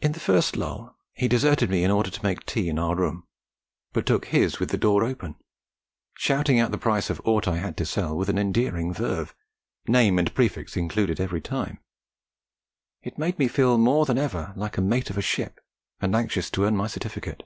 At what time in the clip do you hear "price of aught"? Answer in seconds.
6.78-7.46